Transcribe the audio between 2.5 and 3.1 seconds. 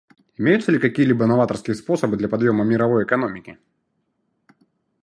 мировой